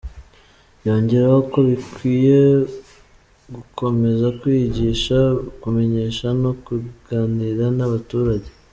[0.85, 2.39] Yongeraho ko bikwiye
[3.55, 5.17] gukomeza kwigisha,
[5.61, 8.49] kumenyesha no kuganira n’abaturage.